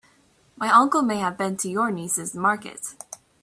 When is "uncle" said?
0.69-1.03